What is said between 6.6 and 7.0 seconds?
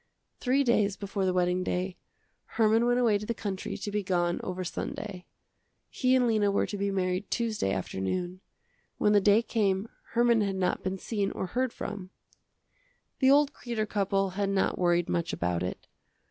to be